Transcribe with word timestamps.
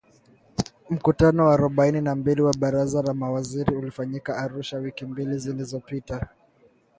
Mkutano 0.89 1.45
wa 1.45 1.53
arobaini 1.53 2.01
na 2.01 2.15
mbili 2.15 2.41
wa 2.41 2.53
Baraza 2.57 3.01
la 3.01 3.13
Mawaziri 3.13 3.75
ulifanyika 3.75 4.37
Arusha, 4.37 4.77
wiki 4.77 5.05
mbili 5.05 5.37
zilizopita. 5.37 6.27